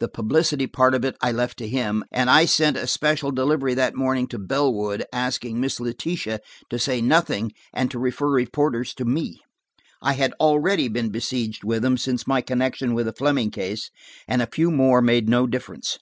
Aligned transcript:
The 0.00 0.08
publicity 0.08 0.66
part 0.66 0.92
of 0.92 1.04
it 1.04 1.14
I 1.22 1.30
left 1.30 1.56
to 1.58 1.68
him, 1.68 2.02
and 2.10 2.28
I 2.28 2.46
sent 2.46 2.76
a 2.76 2.88
special 2.88 3.30
delivery 3.30 3.74
that 3.74 3.94
morning 3.94 4.26
to 4.26 4.38
Bellwood, 4.40 5.04
asking 5.12 5.60
Miss 5.60 5.78
Letitia 5.78 6.40
to 6.68 6.78
say 6.80 7.00
nothing 7.00 7.52
and 7.72 7.88
to 7.92 7.98
refer 8.00 8.28
reporters 8.28 8.92
to 8.94 9.04
me. 9.04 9.40
I 10.02 10.14
had 10.14 10.32
already 10.40 10.88
been 10.88 11.10
besieged 11.10 11.62
with 11.62 11.82
them, 11.82 11.96
since 11.96 12.26
my 12.26 12.40
connection 12.40 12.92
with 12.92 13.06
the 13.06 13.12
Fleming 13.12 13.52
case, 13.52 13.92
and 14.26 14.42
a 14.42 14.48
few 14.52 14.72
more 14.72 15.00
made 15.00 15.28
no 15.28 15.46
difference. 15.46 15.96